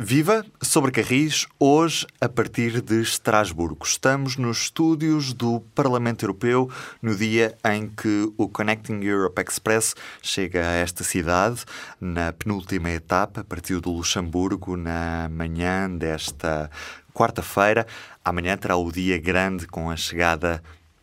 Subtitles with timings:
[0.00, 3.84] Viva sobre Carris, hoje a partir de Estrasburgo.
[3.84, 6.70] Estamos nos estúdios do Parlamento Europeu
[7.02, 11.64] no dia em que o Connecting Europe Express chega a esta cidade,
[12.00, 16.70] na penúltima etapa, partiu do Luxemburgo na manhã desta
[17.12, 17.84] quarta-feira.
[18.24, 20.62] Amanhã terá o dia grande com a chegada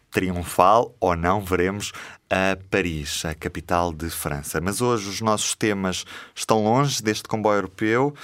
[0.09, 1.91] triunfal ou não, veremos,
[2.30, 4.62] a Paris, a capital de França.
[4.62, 8.16] Mas hoje os nossos temas estão longe deste comboio europeu.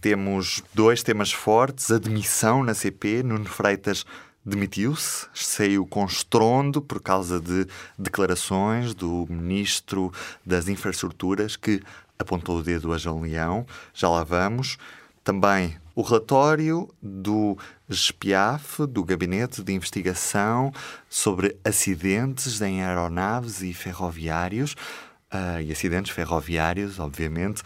[0.00, 3.22] Temos dois temas fortes: a demissão na CP.
[3.22, 4.04] Nuno Freitas
[4.44, 7.66] demitiu-se, saiu com estrondo por causa de
[7.98, 10.12] declarações do ministro
[10.44, 11.82] das Infraestruturas que
[12.18, 13.66] apontou o dedo a João Leão.
[13.94, 14.78] Já lá vamos.
[15.22, 17.58] Também o relatório do
[17.88, 20.72] GESPIAF, do Gabinete de Investigação
[21.08, 24.74] sobre acidentes em aeronaves e ferroviários,
[25.32, 27.62] uh, e acidentes ferroviários, obviamente,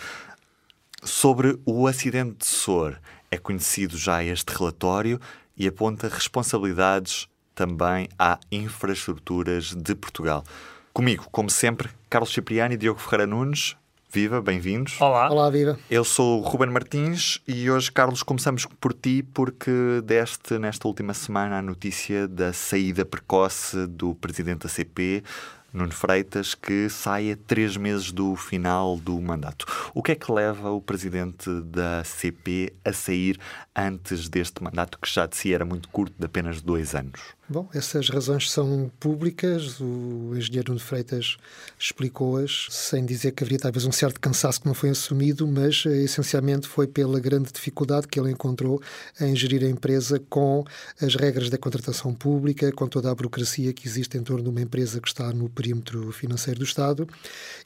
[1.05, 2.97] Sobre o acidente de Sor,
[3.29, 5.20] é conhecido já este relatório
[5.56, 7.26] e aponta responsabilidades
[7.57, 10.45] também à infraestruturas de Portugal.
[10.93, 13.76] Comigo, como sempre, Carlos Cipriani e Diogo Ferreira Nunes.
[14.13, 15.01] Viva, bem-vindos.
[15.01, 15.29] Olá.
[15.29, 15.76] Olá, viva.
[15.91, 19.73] Eu sou o Ruben Martins e hoje, Carlos, começamos por ti porque
[20.04, 25.24] deste nesta última semana a notícia da saída precoce do presidente da CP,
[25.73, 29.65] Nuno Freitas, que sai a três meses do final do mandato.
[29.95, 33.38] O que é que leva o presidente da CP a sair
[33.74, 37.20] antes deste mandato, que já de si era muito curto, de apenas dois anos?
[37.48, 39.80] Bom, essas razões são públicas.
[39.80, 41.37] O engenheiro Nuno Freitas
[41.76, 46.04] explicou-as, sem dizer que haveria talvez um certo cansaço que não foi assumido, mas eh,
[46.04, 48.80] essencialmente foi pela grande dificuldade que ele encontrou
[49.20, 50.65] em gerir a empresa com
[51.01, 54.60] as regras da contratação pública, com toda a burocracia que existe em torno de uma
[54.60, 57.09] empresa que está no perímetro financeiro do Estado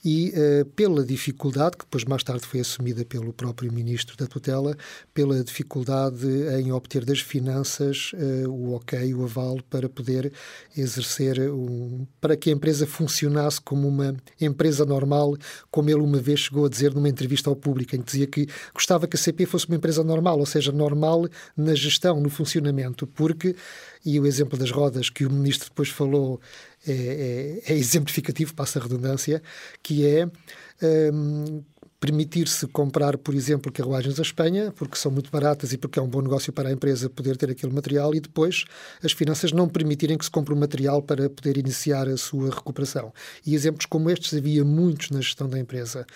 [0.02, 4.74] e uh, pela dificuldade, que depois mais tarde foi assumida pelo próprio ministro da tutela,
[5.12, 6.26] pela dificuldade
[6.58, 10.32] em obter das finanças uh, o ok, o aval para poder
[10.76, 15.36] exercer um, para que a empresa funcionasse como uma empresa normal,
[15.70, 18.46] como ele uma vez chegou a dizer numa entrevista ao público, em que dizia que
[18.72, 21.26] gostava que a CP fosse uma empresa normal, ou seja, normal
[21.56, 23.54] na gestão, no funcionamento, porque,
[24.04, 26.40] e o exemplo das rodas que o ministro depois falou
[26.86, 29.42] é, é, é exemplificativo, passa a redundância,
[29.82, 30.28] que é.
[31.12, 31.62] Um,
[31.98, 36.08] permitir-se comprar, por exemplo, carruagens à Espanha, porque são muito baratas e porque é um
[36.08, 38.64] bom negócio para a empresa poder ter aquele material e depois
[39.02, 43.12] as finanças não permitirem que se compre o material para poder iniciar a sua recuperação.
[43.46, 46.06] E exemplos como estes havia muitos na gestão da empresa.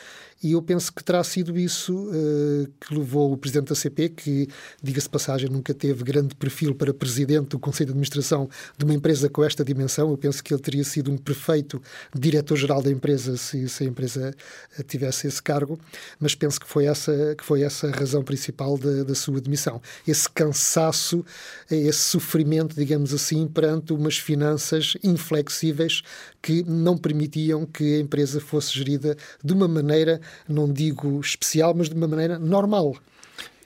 [0.43, 4.49] E eu penso que terá sido isso uh, que levou o presidente da CP, que,
[4.83, 9.29] diga-se passagem, nunca teve grande perfil para presidente do Conselho de Administração de uma empresa
[9.29, 10.11] com esta dimensão.
[10.11, 11.83] Eu penso que ele teria sido um perfeito
[12.15, 14.35] diretor-geral da empresa se, se, a empresa
[14.79, 15.79] eh, tivesse esse cargo,
[16.19, 19.81] mas penso que foi essa, que foi essa a razão principal da, da sua demissão.
[20.09, 21.25] Esse cansaço,
[21.71, 26.03] esse sofrimento, digamos assim, perante umas finanças inflexíveis
[26.41, 31.89] que não permitiam que a empresa fosse gerida de uma maneira, não digo especial, mas
[31.89, 32.97] de uma maneira normal.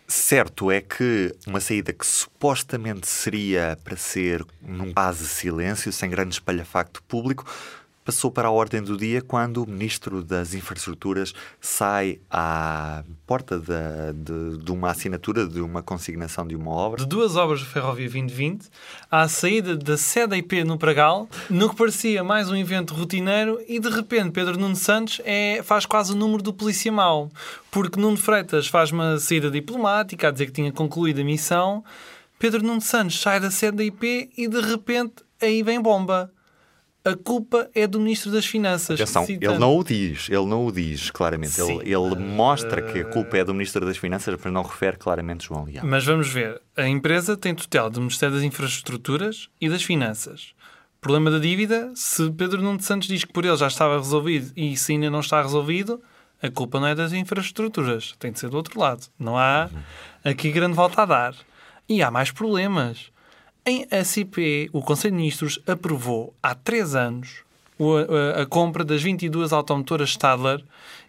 [0.06, 6.34] Certo é que uma saída que supostamente seria para ser num quase silêncio, sem grande
[6.34, 7.46] espalhafacto público,
[8.04, 13.64] passou para a ordem do dia quando o Ministro das Infraestruturas sai à porta de,
[14.14, 17.00] de, de, uma assinatura de uma consignação de uma obra.
[17.00, 18.68] De duas obras do Ferrovia 2020,
[19.10, 23.80] à saída da sede IP no Pragal, no que parecia mais um evento rotineiro, e
[23.80, 27.30] de repente Pedro Nuno Santos é, faz quase o número do polícia mau,
[27.70, 31.82] porque Nuno Freitas faz uma saída diplomática a dizer que tinha concluído a missão,
[32.38, 36.30] Pedro Nuno Santos sai da sede da IP e de repente aí vem bomba
[37.04, 38.98] a culpa é do Ministro das Finanças.
[38.98, 41.60] Atenção, ele não o diz, ele não o diz claramente.
[41.60, 45.46] Ele, ele, mostra que a culpa é do Ministro das Finanças, mas não refere claramente
[45.46, 45.84] João Leão.
[45.86, 46.62] Mas vamos ver.
[46.74, 50.54] A empresa tem tutela do Ministério das Infraestruturas e das Finanças.
[50.98, 54.74] Problema da dívida, se Pedro Nuno Santos diz que por ele já estava resolvido e
[54.74, 56.00] se ainda não está resolvido,
[56.42, 59.06] a culpa não é das infraestruturas, tem de ser do outro lado.
[59.18, 59.68] Não há
[60.24, 61.34] aqui grande volta a dar.
[61.86, 63.12] E há mais problemas.
[63.66, 67.42] Em ACP, o Conselho de Ministros aprovou há três anos
[68.38, 70.62] a, compra das 22 automotoras Stadler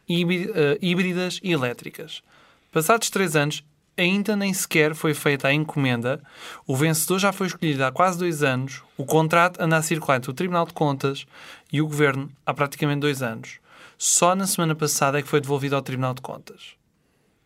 [0.09, 2.23] eh, híbridas e elétricas.
[2.71, 3.61] Passados três anos,
[3.97, 6.21] ainda nem sequer foi feita a encomenda.
[6.65, 8.81] O vencedor já foi escolhido há quase dois anos.
[8.97, 11.25] O contrato anda a circular entre o Tribunal de Contas
[11.73, 13.59] e o Governo há praticamente dois anos.
[13.97, 16.75] Só na semana passada é que foi devolvido ao Tribunal de Contas.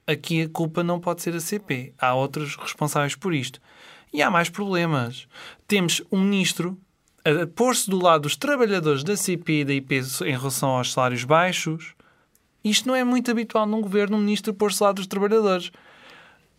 [0.05, 1.93] Aqui a culpa não pode ser a CP.
[1.99, 3.59] Há outros responsáveis por isto.
[4.11, 5.27] E há mais problemas.
[5.67, 6.77] Temos um ministro
[7.23, 11.23] a pôr-se do lado dos trabalhadores da CP e da IP em relação aos salários
[11.23, 11.93] baixos.
[12.63, 15.71] Isto não é muito habitual num governo, um ministro pôr-se do lado dos trabalhadores.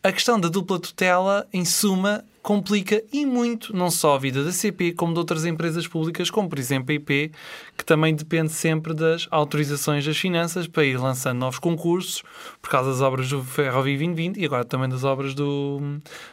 [0.02, 4.50] A questão da dupla tutela, em suma, complica e muito não só a vida da
[4.50, 7.32] CP, como de outras empresas públicas, como por exemplo a IP,
[7.76, 12.22] que também depende sempre das autorizações das finanças para ir lançando novos concursos,
[12.62, 15.80] por causa das obras do Ferrovia 2020 e agora também das obras do,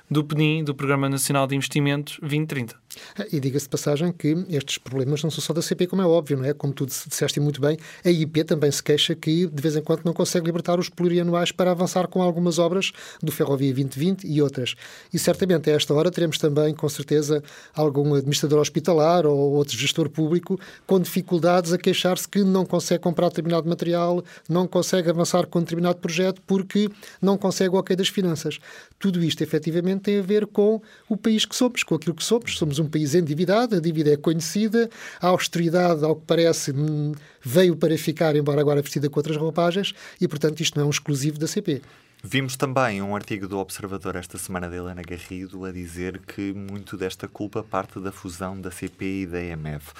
[0.09, 2.86] do PNI, do Programa Nacional de Investimentos 2030.
[3.31, 6.37] E diga-se de passagem que estes problemas não são só da CP, como é óbvio,
[6.37, 6.53] não é?
[6.53, 10.03] Como tu disseste muito bem, a IP também se queixa que de vez em quando
[10.03, 12.91] não consegue libertar os plurianuais para avançar com algumas obras
[13.21, 14.75] do Ferrovia 2020 e outras.
[15.13, 20.09] E certamente a esta hora teremos também, com certeza, algum administrador hospitalar ou outro gestor
[20.09, 25.59] público com dificuldades a queixar-se que não consegue comprar determinado material, não consegue avançar com
[25.59, 26.89] determinado projeto porque
[27.21, 28.59] não consegue o ok das finanças.
[28.99, 32.57] Tudo isto, efetivamente, tem a ver com o país que somos, com aquilo que somos.
[32.57, 34.89] Somos um país endividado, a dívida é conhecida,
[35.19, 39.93] a austeridade, ao que parece, hum, veio para ficar, embora agora vestida com outras roupagens,
[40.19, 41.81] e, portanto, isto não é um exclusivo da CP.
[42.23, 46.97] Vimos também um artigo do Observador esta semana de Helena Garrido a dizer que muito
[46.97, 49.93] desta culpa parte da fusão da CP e da EMF.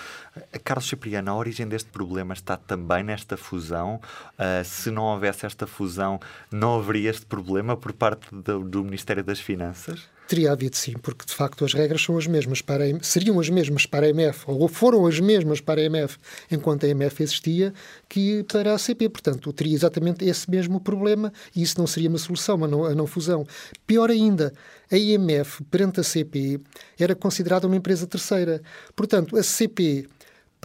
[0.63, 4.01] Carlos Cipriano, a origem deste problema está também nesta fusão.
[4.33, 6.19] Uh, se não houvesse esta fusão,
[6.51, 10.09] não haveria este problema por parte do, do Ministério das Finanças?
[10.27, 13.49] Teria havido sim, porque de facto as regras são as mesmas para a, seriam as
[13.49, 16.17] mesmas para a EMF, ou foram as mesmas para a EMF
[16.51, 17.73] enquanto a EMF existia,
[18.09, 19.07] que para a CP.
[19.07, 22.93] Portanto, teria exatamente esse mesmo problema e isso não seria uma solução, a não, a
[22.93, 23.47] não fusão.
[23.85, 24.53] Pior ainda,
[24.91, 26.59] a IMF, perante a CP,
[26.99, 28.61] era considerada uma empresa terceira.
[28.95, 30.07] Portanto, a CP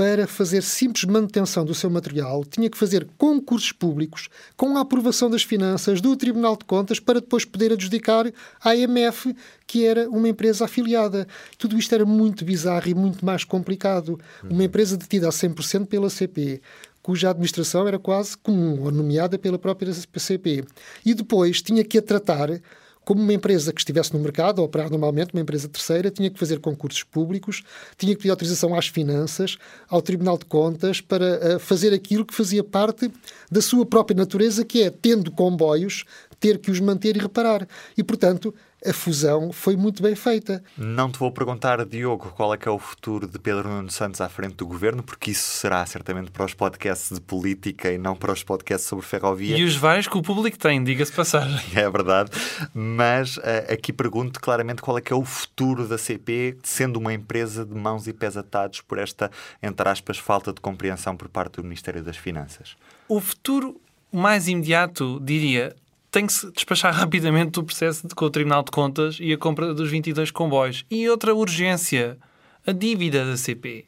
[0.03, 5.31] para fazer simples manutenção do seu material, tinha que fazer concursos públicos com a aprovação
[5.31, 8.27] das finanças do Tribunal de Contas para depois poder adjudicar
[8.61, 9.33] à AMF,
[9.65, 11.25] que era uma empresa afiliada.
[11.57, 14.19] Tudo isto era muito bizarro e muito mais complicado.
[14.43, 16.61] Uma empresa detida a 100% pela CP,
[17.01, 20.65] cuja administração era quase comum, ou nomeada pela própria CP.
[21.07, 22.61] E depois tinha que a tratar
[23.05, 26.39] como uma empresa que estivesse no mercado a operar normalmente, uma empresa terceira, tinha que
[26.39, 27.63] fazer concursos públicos,
[27.97, 29.57] tinha que pedir autorização às finanças,
[29.89, 33.11] ao Tribunal de Contas, para uh, fazer aquilo que fazia parte
[33.51, 36.05] da sua própria natureza, que é, tendo comboios,
[36.39, 37.67] ter que os manter e reparar.
[37.97, 38.55] E, portanto,
[38.85, 40.63] a fusão foi muito bem feita.
[40.77, 44.21] Não te vou perguntar, Diogo, qual é que é o futuro de Pedro Nuno Santos
[44.21, 48.17] à frente do governo, porque isso será certamente para os podcasts de política e não
[48.17, 49.57] para os podcasts sobre ferrovia.
[49.57, 51.61] E os vários que o público tem, diga-se passagem.
[51.75, 52.31] É verdade.
[52.75, 53.43] Mas uh,
[53.73, 57.75] aqui pergunto claramente qual é que é o futuro da CP, sendo uma empresa de
[57.75, 59.31] mãos e pés atados por esta,
[59.63, 62.77] entre aspas, falta de compreensão por parte do Ministério das Finanças.
[63.09, 63.81] O futuro
[64.13, 65.75] mais imediato, diria,
[66.13, 69.39] tem que se despachar rapidamente o processo de, com o Tribunal de Contas e a
[69.39, 70.85] compra dos 22 comboios.
[70.89, 72.19] E outra urgência,
[72.65, 73.87] a dívida da CP.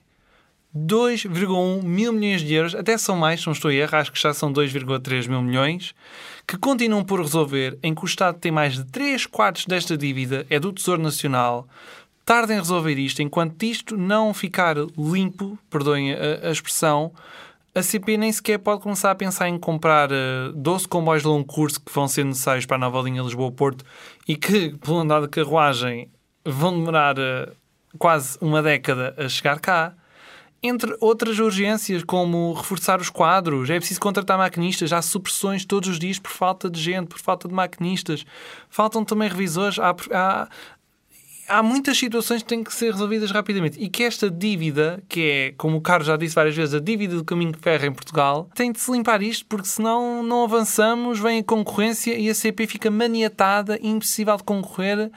[0.76, 4.20] 2,1 mil milhões de euros, até são mais, se não estou a errar, acho que
[4.20, 5.94] já são 2,3 mil milhões,
[6.44, 10.44] que continuam por resolver, em que o Estado tem mais de 3 quartos desta dívida,
[10.50, 11.68] é do Tesouro Nacional.
[12.24, 17.12] Tardem em resolver isto, enquanto isto não ficar limpo, perdoem a, a expressão,
[17.74, 21.28] a CP nem sequer pode começar a pensar em comprar uh, eh, 12 comboios de
[21.28, 23.84] longo curso que vão ser necessários para a nova linha Lisboa-Porto
[24.28, 26.08] e que, pelo andar de carruagem,
[26.44, 27.52] vão demorar uh,
[27.98, 29.92] quase uma década a chegar cá.
[30.62, 35.98] Entre outras urgências, como reforçar os quadros, é preciso contratar maquinistas, há supressões todos os
[35.98, 38.24] dias por falta de gente, por falta de maquinistas.
[38.70, 40.48] Faltam também revisores, há, há,
[41.48, 45.54] há muitas situações que têm que ser resolvidas rapidamente e que esta dívida, que é,
[45.56, 48.48] como o Carlos já disse várias vezes, a dívida do caminho de ferro em Portugal,
[48.54, 52.66] tem de se limpar isto porque senão não avançamos, vem a concorrência e a CP
[52.66, 55.10] fica maniatada, impossível de concorrer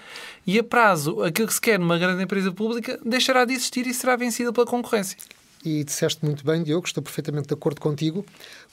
[0.46, 3.94] e a prazo, aquilo que se quer numa grande empresa pública deixará de existir e
[3.94, 5.18] será vencida pela concorrência.
[5.66, 8.26] E disseste muito bem, Diogo, estou perfeitamente de acordo contigo,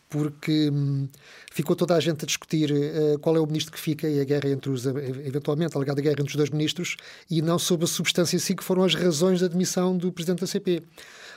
[0.08, 1.08] porque hum,
[1.52, 4.24] ficou toda a gente a discutir uh, qual é o ministro que fica e a
[4.24, 6.96] guerra entre os, eventualmente, a alegada guerra entre os dois ministros,
[7.30, 10.40] e não sobre a substância em si, que foram as razões da admissão do presidente
[10.40, 10.82] da CP.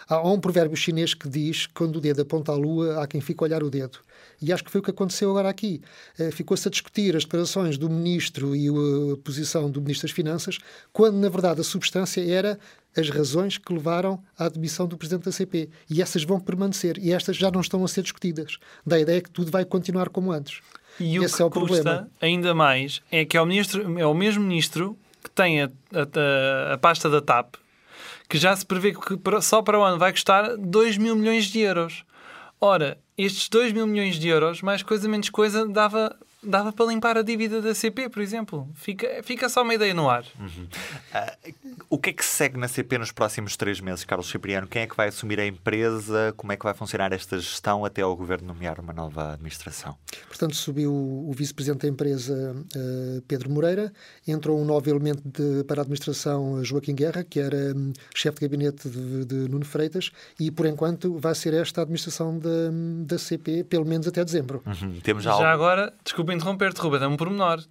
[0.07, 3.43] Há um provérbio chinês que diz quando o dedo aponta à lua, há quem fique
[3.43, 3.99] a olhar o dedo.
[4.41, 5.81] E acho que foi o que aconteceu agora aqui.
[6.19, 10.57] Uh, Ficou-se a discutir as declarações do ministro e a posição do ministro das Finanças,
[10.93, 12.59] quando, na verdade, a substância era
[12.95, 15.69] as razões que levaram à admissão do presidente da CP.
[15.89, 16.97] E essas vão permanecer.
[16.99, 18.57] E estas já não estão a ser discutidas.
[18.85, 20.61] Da ideia que tudo vai continuar como antes.
[20.99, 22.11] E Esse o que é o custa problema.
[22.19, 26.73] ainda mais é que é o, ministro, é o mesmo ministro que tem a, a,
[26.73, 27.55] a pasta da TAP,
[28.27, 31.59] que já se prevê que só para o ano vai custar 2 mil milhões de
[31.59, 32.03] euros.
[32.59, 36.15] Ora, estes 2 mil milhões de euros, mais coisa menos coisa, dava
[36.47, 38.69] dava para limpar a dívida da CP, por exemplo.
[38.73, 40.25] Fica, fica só uma ideia no ar.
[40.39, 40.67] Uhum.
[41.13, 41.53] Uh,
[41.89, 44.67] o que é que segue na CP nos próximos três meses, Carlos Cipriano?
[44.67, 46.33] Quem é que vai assumir a empresa?
[46.37, 49.95] Como é que vai funcionar esta gestão até ao governo nomear uma nova administração?
[50.27, 53.91] Portanto, subiu o vice-presidente da empresa, uh, Pedro Moreira,
[54.27, 58.47] entrou um novo elemento de, para a administração, Joaquim Guerra, que era um, chefe de
[58.47, 62.49] gabinete de, de, Nuno Freitas, e por enquanto vai ser esta a administração da,
[63.05, 64.61] da CP, pelo menos até dezembro.
[64.65, 64.99] Uhum.
[65.01, 67.61] Temos já, já agora, desculpa interromper-te, Ruba, dá um pormenor.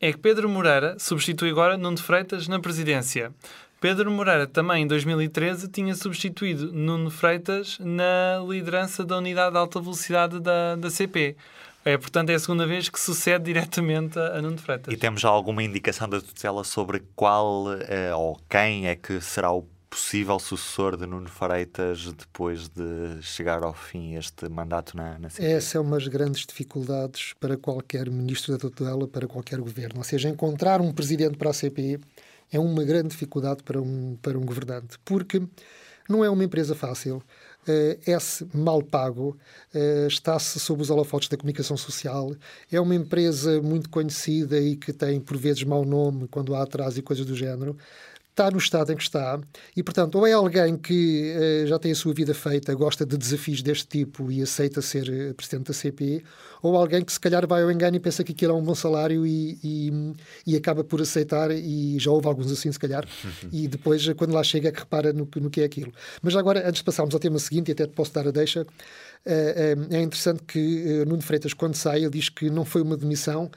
[0.00, 3.32] É que Pedro Moreira substitui agora Nuno Freitas na presidência.
[3.80, 9.80] Pedro Moreira também em 2013 tinha substituído Nuno Freitas na liderança da unidade de alta
[9.80, 11.36] velocidade da, da CP.
[11.84, 14.92] É, portanto, é a segunda vez que sucede diretamente a, Nuno Freitas.
[14.92, 19.52] E temos já alguma indicação da tutela sobre qual eh, ou quem é que será
[19.52, 19.62] o
[19.96, 25.42] possível sucessor de Nuno Freitas depois de chegar ao fim este mandato na, na CP?
[25.42, 29.96] Essa é uma das grandes dificuldades para qualquer ministro da tutela, para qualquer governo.
[29.96, 31.98] Ou seja, encontrar um presidente para a CP
[32.52, 35.42] é uma grande dificuldade para um, para um governante, porque
[36.06, 37.22] não é uma empresa fácil.
[37.66, 39.36] Uh, é-se mal pago,
[39.74, 42.32] uh, está-se sob os holofotes da comunicação social,
[42.70, 46.98] é uma empresa muito conhecida e que tem, por vezes, mau nome quando há atraso
[46.98, 47.76] e coisas do género
[48.36, 49.40] está no estado em que está
[49.74, 53.16] e, portanto, ou é alguém que uh, já tem a sua vida feita, gosta de
[53.16, 56.22] desafios deste tipo e aceita ser uh, presidente da CP,
[56.62, 58.74] ou alguém que se calhar vai ao engano e pensa que aquilo é um bom
[58.74, 60.14] salário e, e,
[60.46, 63.06] e acaba por aceitar, e já houve alguns assim, se calhar,
[63.50, 65.92] e depois, quando lá chega, é que repara no, no que é aquilo.
[66.22, 68.66] Mas agora, antes de passarmos ao tema seguinte, e até te posso dar a deixa,
[69.24, 72.96] é, é, é interessante que Nuno Freitas, quando sai, ele diz que não foi uma
[72.96, 73.50] demissão,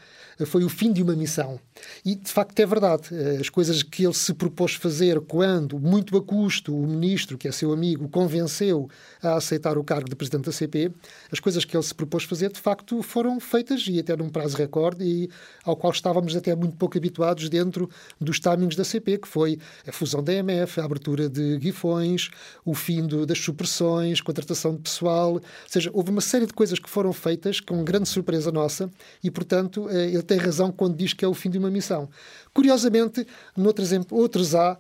[0.45, 1.59] foi o fim de uma missão.
[2.05, 3.09] E, de facto, é verdade.
[3.39, 7.51] As coisas que ele se propôs fazer quando, muito a custo, o ministro, que é
[7.51, 8.89] seu amigo, convenceu
[9.21, 10.91] a aceitar o cargo de presidente da CP,
[11.31, 14.57] as coisas que ele se propôs fazer, de facto, foram feitas e até num prazo
[14.57, 15.29] recorde e
[15.63, 19.91] ao qual estávamos até muito pouco habituados dentro dos timings da CP, que foi a
[19.91, 22.29] fusão da EMF, a abertura de guifões,
[22.65, 25.33] o fim do, das supressões, contratação de pessoal.
[25.33, 28.89] Ou seja, houve uma série de coisas que foram feitas com grande surpresa nossa
[29.23, 32.07] e, portanto, eh, ele tem razão quando diz que é o fim de uma missão.
[32.53, 33.25] Curiosamente,
[33.57, 34.77] noutros, outros há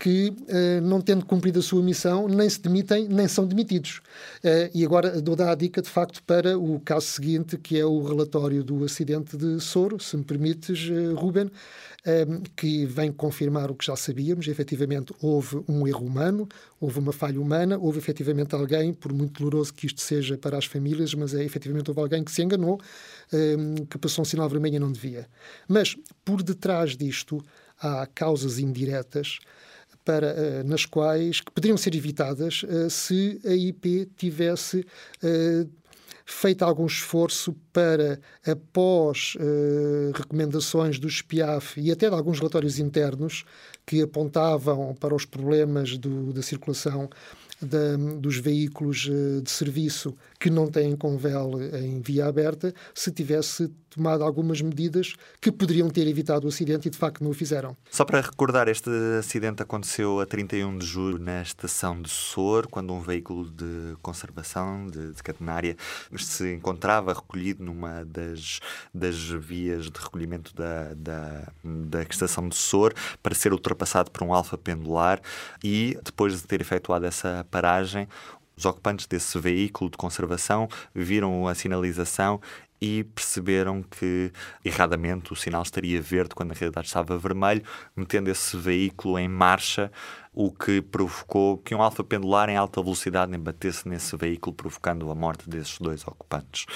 [0.00, 4.00] que, uh, não tendo cumprido a sua missão, nem se demitem, nem são demitidos.
[4.42, 8.02] Uh, e agora dou a dica, de facto, para o caso seguinte, que é o
[8.02, 11.50] relatório do acidente de Soro, se me permites, uh, Ruben,
[12.56, 14.48] que vem confirmar o que já sabíamos.
[14.48, 16.48] Efetivamente, houve um erro humano,
[16.80, 20.64] houve uma falha humana, houve efetivamente alguém, por muito doloroso que isto seja para as
[20.64, 22.80] famílias, mas é efetivamente houve alguém que se enganou,
[23.90, 25.28] que passou um sinal vermelho e não devia.
[25.68, 27.44] Mas, por detrás disto,
[27.78, 29.38] há causas indiretas
[30.04, 34.80] para, uh, nas quais que poderiam ser evitadas uh, se a IP tivesse
[35.22, 35.70] uh,
[36.24, 39.36] feito algum esforço para, após
[40.14, 43.44] recomendações do SPIAF e até de alguns relatórios internos
[43.84, 47.10] que apontavam para os problemas do, da circulação
[47.60, 53.70] da, dos veículos eh, de serviço que não têm convel em via aberta, se tivesse
[53.90, 57.76] tomado algumas medidas que poderiam ter evitado o acidente e de facto não o fizeram.
[57.90, 62.92] Só para recordar, este acidente aconteceu a 31 de julho na estação de Sor, quando
[62.92, 65.76] um veículo de conservação de, de catenária
[66.16, 68.60] se encontrava recolhido numa das,
[68.94, 74.32] das vias de recolhimento da, da, da estação de Sor para ser ultrapassado por um
[74.32, 75.20] alfa pendular
[75.62, 78.08] e depois de ter efetuado essa paragem,
[78.56, 82.40] os ocupantes desse veículo de conservação viram a sinalização
[82.80, 84.32] e perceberam que
[84.64, 87.62] erradamente o sinal estaria verde quando na realidade estava vermelho,
[87.94, 89.92] metendo esse veículo em marcha,
[90.32, 95.14] o que provocou que um alfa pendular em alta velocidade embatesse nesse veículo, provocando a
[95.14, 96.66] morte desses dois ocupantes.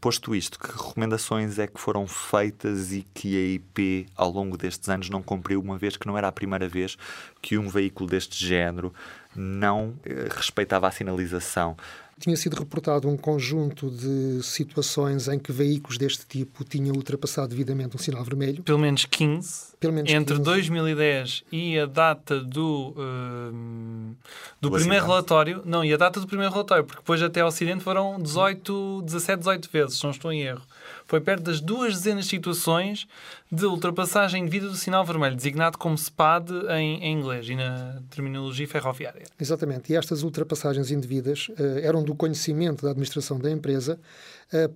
[0.00, 4.88] Posto isto, que recomendações é que foram feitas e que a IP ao longo destes
[4.88, 6.96] anos não cumpriu, uma vez que não era a primeira vez
[7.40, 8.92] que um veículo deste género
[9.36, 11.76] não eh, respeitava a sinalização.
[12.18, 17.96] Tinha sido reportado um conjunto de situações em que veículos deste tipo tinham ultrapassado devidamente
[17.96, 18.62] um sinal vermelho.
[18.62, 19.74] Pelo menos 15.
[19.80, 20.44] Pelo menos Entre 15.
[20.44, 24.16] 2010 e a data do, uh,
[24.60, 25.00] do, primeiro acidente.
[25.02, 25.62] relatório.
[25.64, 29.38] Não, e a data do primeiro relatório, porque depois até ao acidente foram 18, 17,
[29.38, 30.62] 18 vezes, se não estou em erro
[31.06, 33.06] foi perto das duas dezenas de situações
[33.50, 38.66] de ultrapassagem indevida do sinal vermelho, designado como SPAD em, em inglês e na terminologia
[38.66, 39.22] ferroviária.
[39.38, 39.92] Exatamente.
[39.92, 43.98] E estas ultrapassagens indevidas uh, eram do conhecimento da administração da empresa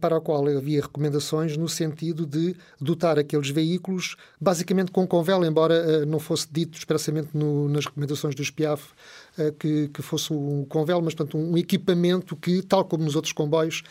[0.00, 6.02] para a qual havia recomendações no sentido de dotar aqueles veículos basicamente com convel, embora
[6.02, 8.90] uh, não fosse dito expressamente no, nas recomendações do SPIAF
[9.38, 13.32] uh, que, que, fosse um convel, mas portanto, um equipamento que, tal como nos outros
[13.32, 13.82] comboios,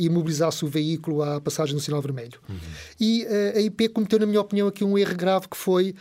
[0.00, 2.40] imobilizasse o veículo à passagem do sinal vermelho.
[2.48, 2.56] Uhum.
[2.98, 5.94] E a IP cometeu, na minha opinião, aqui um erro grave que foi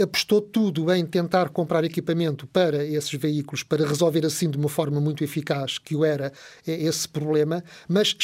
[0.00, 5.00] apostou tudo em tentar comprar equipamento para esses veículos para resolver assim de uma forma
[5.00, 6.32] muito eficaz que o era
[6.66, 8.14] esse problema, mas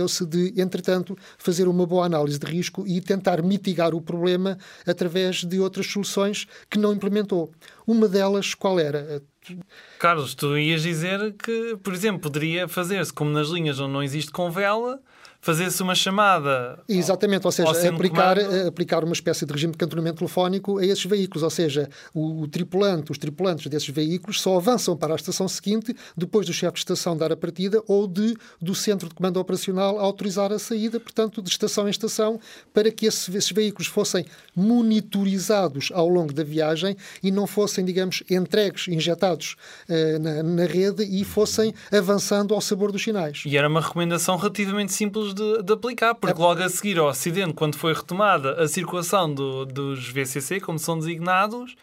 [0.00, 5.44] esqueceu-se de, entretanto, fazer uma boa análise de risco e tentar mitigar o problema através
[5.44, 7.50] de outras soluções que não implementou.
[7.86, 9.22] Uma delas, qual era?
[10.00, 14.32] Carlos, tu ias dizer que, por exemplo, poderia fazer-se como nas linhas onde não existe
[14.32, 14.98] convela,
[15.40, 16.78] fazer-se uma chamada.
[16.88, 21.42] Exatamente, ou seja, aplicar, aplicar uma espécie de regime de cantonamento telefónico a esses veículos,
[21.42, 25.96] ou seja, o, o, tripulante, os tripulantes desses veículos só avançam para a estação seguinte
[26.16, 29.98] depois do chefe de estação dar a partida ou de, do centro de comando operacional
[29.98, 32.38] autorizar a saída, portanto, de estação em estação,
[32.74, 38.22] para que esses, esses veículos fossem monitorizados ao longo da viagem e não fossem, digamos,
[38.28, 39.56] entregues, injetados
[40.18, 43.42] na, na rede e fossem avançando ao sabor dos sinais.
[43.46, 46.44] E era uma recomendação relativamente simples de, de aplicar, porque é.
[46.44, 50.98] logo a seguir ao acidente, quando foi retomada a circulação do, dos VCC, como são
[50.98, 51.74] designados,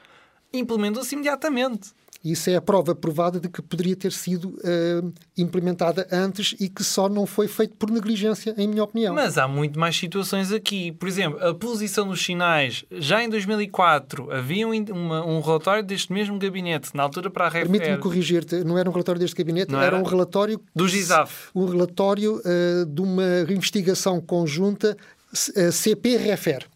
[0.54, 1.92] implementou-se imediatamente.
[2.32, 6.84] Isso é a prova provada de que poderia ter sido uh, implementada antes e que
[6.84, 9.16] só não foi feito por negligência, em minha opinião.
[9.16, 10.92] Mas há muito mais situações aqui.
[10.92, 12.86] Por exemplo, a posição dos sinais.
[12.92, 17.50] Já em 2004 havia um, uma, um relatório deste mesmo gabinete, na altura para a
[17.50, 17.70] REFER.
[17.70, 20.60] Permite-me corrigir-te, não era um relatório deste gabinete, era, era, um relatório...
[20.76, 21.50] Do GISAF.
[21.56, 26.68] Um relatório uh, de uma investigação conjunta uh, eh, CP-REFER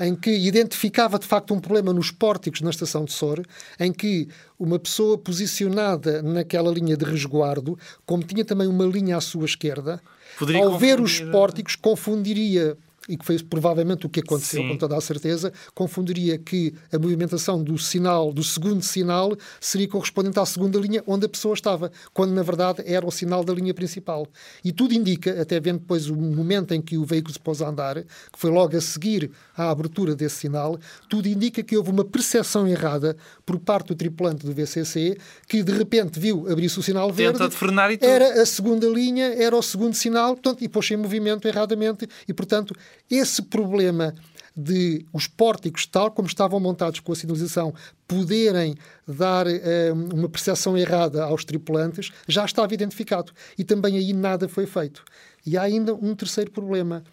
[0.00, 3.44] em que identificava de facto um problema nos pórticos na estação de Sor,
[3.78, 4.28] em que
[4.58, 10.00] uma pessoa posicionada naquela linha de resguardo, como tinha também uma linha à sua esquerda,
[10.38, 12.76] Poderia ao ver os pórticos, confundiria
[13.08, 14.68] e que foi provavelmente o que aconteceu, Sim.
[14.68, 20.38] com toda a certeza, confundiria que a movimentação do sinal, do segundo sinal, seria correspondente
[20.38, 23.72] à segunda linha onde a pessoa estava, quando na verdade era o sinal da linha
[23.72, 24.26] principal.
[24.64, 27.68] E tudo indica, até vendo depois o momento em que o veículo se pôs a
[27.68, 32.04] andar, que foi logo a seguir à abertura desse sinal, tudo indica que houve uma
[32.04, 37.10] percepção errada por parte do tripulante do VCC, que de repente viu abrir-se o sinal
[37.12, 38.08] verde, Tenta de frenar e tudo.
[38.08, 42.34] era a segunda linha, era o segundo sinal, portanto, e pôs em movimento erradamente, e
[42.34, 42.74] portanto
[43.10, 44.14] esse problema
[44.58, 47.72] de os pórticos, tal como estavam montados com a sinalização,
[48.08, 48.74] poderem
[49.06, 53.32] dar eh, uma percepção errada aos tripulantes, já estava identificado.
[53.56, 55.04] E também aí nada foi feito.
[55.46, 57.04] E há ainda um terceiro problema,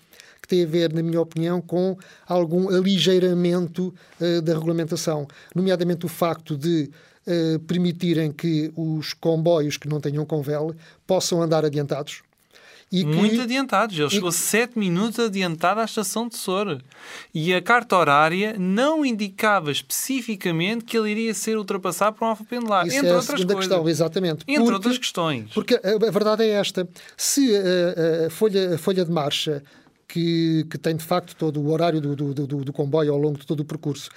[0.41, 1.95] que tem a ver, na minha opinião, com
[2.27, 6.89] algum aligeiramento uh, da regulamentação, nomeadamente o facto de
[7.27, 12.23] uh, permitirem que os comboios que não tenham convel possam andar adiantados
[12.95, 13.05] e que...
[13.05, 13.97] Muito adiantados.
[13.97, 16.79] Ele chegou 7 minutos adiantado à estação de Sora.
[17.33, 22.43] E a carta horária não indicava especificamente que ele iria ser ultrapassado por um alfa
[22.43, 22.87] pendular.
[22.87, 23.55] Isso entre é outras coisas.
[23.57, 24.43] questão, exatamente.
[24.47, 25.51] Entre porque, outras questões.
[25.53, 26.87] Porque a, a, verdade é esta.
[27.17, 29.63] Se a, a, folha, a folha de marcha
[30.07, 33.39] que, que, tem de facto todo o horário do, do, do, do, comboio ao longo
[33.39, 34.09] de todo o percurso,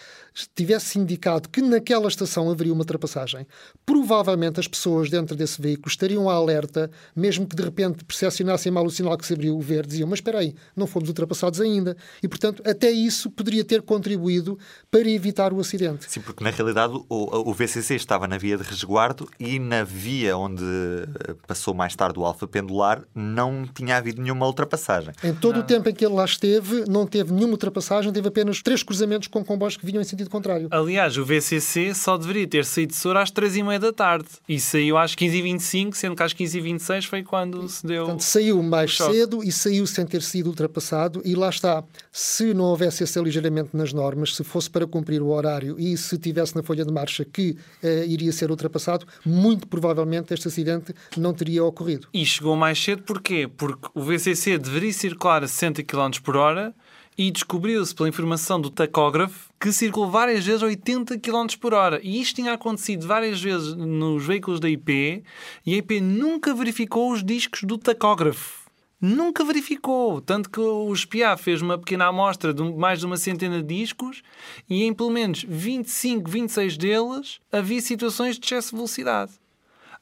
[0.54, 3.46] tivesse indicado que naquela estação haveria uma ultrapassagem,
[3.84, 8.90] provavelmente as pessoas dentro desse veículo estariam alerta, mesmo que de repente percepcionassem mal o
[8.90, 11.96] sinal que se abriu o verde, diziam, mas espera aí, não fomos ultrapassados ainda.
[12.22, 14.58] E, portanto, até isso poderia ter contribuído
[14.90, 16.06] para evitar o acidente.
[16.08, 20.36] Sim, porque na realidade o, o VCC estava na via de resguardo e na via
[20.36, 25.12] onde eh, passou mais tarde o alfa pendular não tinha havido nenhuma ultrapassagem.
[25.22, 25.62] Em todo não.
[25.62, 29.28] o tempo em que ele lá esteve, não teve nenhuma ultrapassagem, teve apenas três cruzamentos
[29.28, 30.68] com comboios que vinham em sentido contrário.
[30.70, 34.96] Aliás, o VCC só deveria ter saído de Sora às 3h30 da tarde e saiu
[34.96, 38.04] às 15h25, sendo que às 15h26 foi quando se deu.
[38.04, 41.20] Portanto, saiu mais cedo e saiu sem ter sido ultrapassado.
[41.24, 41.84] E lá está.
[42.10, 46.18] Se não houvesse esse aligeiramento nas normas, se fosse para cumprir o horário e se
[46.18, 51.34] tivesse na folha de marcha que uh, iria ser ultrapassado, muito provavelmente este acidente não
[51.34, 52.08] teria ocorrido.
[52.12, 53.48] E chegou mais cedo porquê?
[53.48, 56.74] Porque o VCC deveria circular a 60 km por hora
[57.16, 62.00] e descobriu-se pela informação do tacógrafo que circulou várias vezes a 80 km por hora.
[62.02, 65.24] E isto tinha acontecido várias vezes nos veículos da IP
[65.66, 68.68] e a IP nunca verificou os discos do tacógrafo.
[69.00, 70.20] Nunca verificou.
[70.20, 74.22] Tanto que o SPIA fez uma pequena amostra de mais de uma centena de discos
[74.68, 79.32] e em pelo menos 25, 26 deles havia situações de excesso de velocidade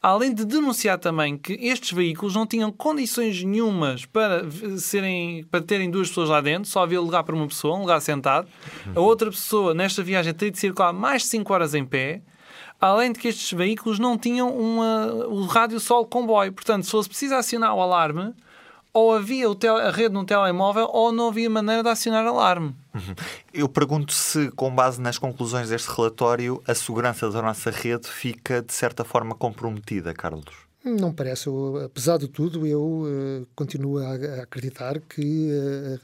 [0.02, 4.44] além de denunciar também que estes veículos não tinham condições nenhumas para
[4.78, 8.00] serem para terem duas pessoas lá dentro, só havia lugar para uma pessoa, um lugar
[8.00, 8.48] sentado.
[8.94, 12.22] A outra pessoa nesta viagem teria de circular mais de 5 horas em pé.
[12.78, 16.52] Além de que estes veículos não tinham uma, o rádio sol comboio.
[16.52, 18.34] Portanto, se fosse preciso acionar o alarme,
[18.96, 22.74] ou havia a rede no telemóvel ou não havia maneira de acionar alarme.
[22.96, 23.14] Uhum.
[23.52, 28.62] Eu pergunto se, com base nas conclusões deste relatório, a segurança da nossa rede fica
[28.62, 30.66] de certa forma comprometida, Carlos.
[30.86, 31.48] Não parece.
[31.48, 35.50] Eu, apesar de tudo, eu uh, continuo a, a, acreditar que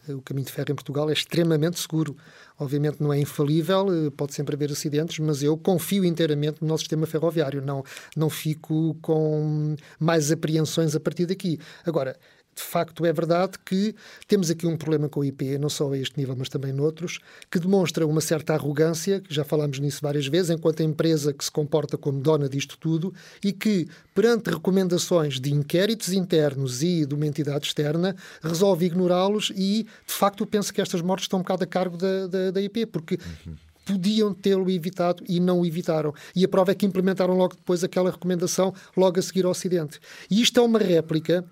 [0.09, 2.17] uh, o caminho de ferro em Portugal é extremamente seguro.
[2.59, 6.81] Obviamente não é infalível, uh, pode sempre haver acidentes, mas eu confio inteiramente no nosso
[6.81, 7.63] sistema ferroviário.
[7.63, 7.85] Não,
[8.17, 11.61] não fico com mais apreensões a partir daqui.
[11.87, 12.17] Agora,
[12.55, 13.95] de facto é verdade que
[14.27, 17.19] temos aqui um problema com o IP, não só a este nível, mas também noutros,
[17.51, 21.45] que demonstra uma certa arrogância, que já falámos nisso várias vezes, enquanto a empresa que
[21.45, 23.13] se comporta como dona disto tudo
[23.43, 29.85] e que, perante recomendações de inquéritos internos e de uma entidade externa, resolve ignorá-los e,
[30.07, 32.87] de facto, penso que estas mortes estão um bocado a cargo da, da, da IP,
[32.87, 33.19] porque.
[33.47, 36.15] Uhum podiam tê-lo evitado e não o evitaram.
[36.35, 39.99] E a prova é que implementaram logo depois aquela recomendação, logo a seguir ao acidente.
[40.31, 41.45] E isto é uma réplica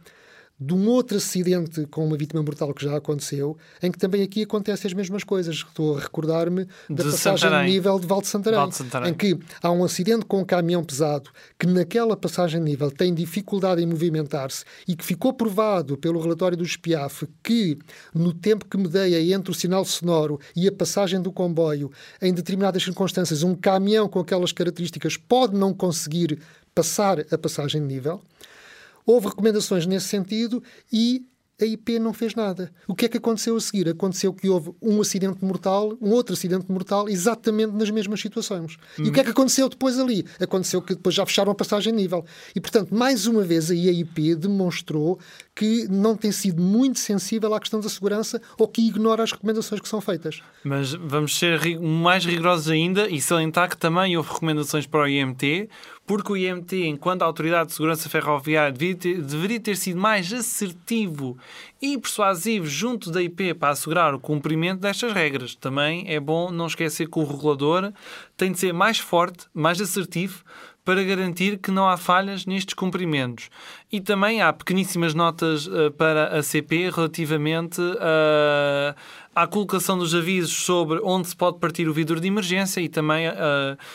[0.61, 4.43] de um outro acidente com uma vítima mortal que já aconteceu, em que também aqui
[4.43, 5.57] acontecem as mesmas coisas.
[5.57, 7.67] Estou a recordar-me da de passagem Santarém.
[7.67, 10.41] de nível de Val de, Santarém, Val de Santarém, em que há um acidente com
[10.41, 15.33] um caminhão pesado que naquela passagem de nível tem dificuldade em movimentar-se e que ficou
[15.33, 17.79] provado pelo relatório do SPIAF que
[18.15, 22.83] no tempo que medeia entre o sinal sonoro e a passagem do comboio, em determinadas
[22.83, 26.39] circunstâncias, um caminhão com aquelas características pode não conseguir
[26.75, 28.21] passar a passagem de nível.
[29.11, 31.27] Houve recomendações nesse sentido e
[31.61, 32.73] a IP não fez nada.
[32.87, 33.89] O que é que aconteceu a seguir?
[33.89, 38.77] Aconteceu que houve um acidente mortal, um outro acidente mortal, exatamente nas mesmas situações.
[38.99, 40.25] E o que é que aconteceu depois ali?
[40.41, 42.25] Aconteceu que depois já fecharam a passagem nível.
[42.55, 45.19] E, portanto, mais uma vez a IAIP demonstrou
[45.55, 49.81] que não tem sido muito sensível à questão da segurança ou que ignora as recomendações
[49.81, 50.41] que são feitas.
[50.65, 55.69] Mas vamos ser mais rigorosos ainda e salientar que também houve recomendações para o IMT,
[56.11, 61.39] porque o IMT, enquanto Autoridade de Segurança Ferroviária, deveria ter, deveria ter sido mais assertivo
[61.81, 65.55] e persuasivo junto da IP para assegurar o cumprimento destas regras.
[65.55, 67.93] Também é bom não esquecer que o regulador
[68.37, 70.43] tem de ser mais forte, mais assertivo,
[70.91, 73.49] para garantir que não há falhas nestes cumprimentos.
[73.93, 78.93] E também há pequeníssimas notas uh, para a CP relativamente uh,
[79.33, 83.29] à colocação dos avisos sobre onde se pode partir o vidro de emergência e também
[83.29, 83.33] uh,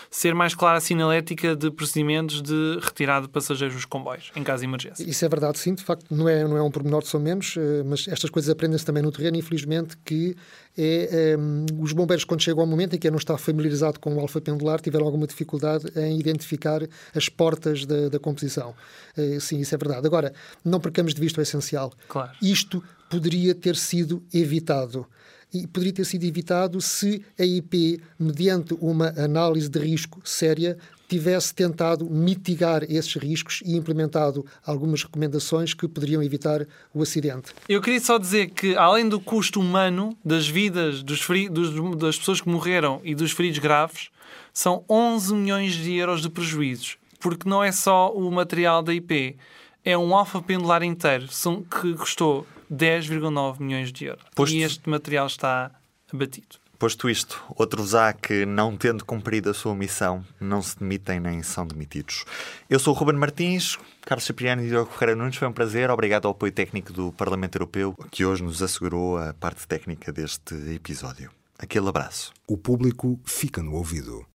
[0.09, 4.61] ser mais clara a sinalética de procedimentos de retirada de passageiros dos comboios, em caso
[4.61, 5.03] de emergência.
[5.03, 7.57] Isso é verdade, sim, de facto não é, não é um pormenor de só menos,
[7.57, 10.37] uh, mas estas coisas aprendem-se também no terreno, infelizmente, que
[10.77, 14.19] é, um, os bombeiros, quando chegam ao momento em que não está familiarizado com o
[14.19, 16.81] alfa pendular, tiveram alguma dificuldade em identificar
[17.13, 18.73] as portas da, da composição.
[19.17, 20.05] Uh, sim, isso é verdade.
[20.05, 20.33] Agora,
[20.63, 21.93] não percamos de vista o essencial.
[22.07, 22.31] Claro.
[22.41, 25.05] Isto poderia ter sido evitado
[25.53, 31.53] e poderia ter sido evitado se a IP, mediante uma análise de risco séria, tivesse
[31.53, 37.53] tentado mitigar esses riscos e implementado algumas recomendações que poderiam evitar o acidente.
[37.67, 42.17] Eu queria só dizer que, além do custo humano das vidas dos feri dos, das
[42.17, 44.09] pessoas que morreram e dos feridos graves,
[44.53, 49.37] são 11 milhões de euros de prejuízos, porque não é só o material da IP,
[49.83, 51.27] é um alfa pendular inteiro
[51.69, 54.23] que custou 10,9 milhões de euros.
[54.33, 54.55] Posto...
[54.55, 55.71] E este material está
[56.11, 56.64] abatido.
[56.77, 61.41] Posto isto, outros há que, não tendo cumprido a sua missão, não se demitem nem
[61.41, 62.25] são demitidos.
[62.69, 65.37] Eu sou o Ruben Martins, Carlos Cipriano e Diogo Ferreira Nunes.
[65.37, 65.89] Foi um prazer.
[65.89, 70.53] Obrigado ao apoio técnico do Parlamento Europeu, que hoje nos assegurou a parte técnica deste
[70.73, 71.31] episódio.
[71.57, 72.33] Aquele abraço.
[72.45, 74.25] O público fica no ouvido.